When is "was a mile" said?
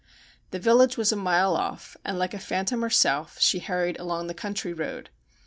0.97-1.55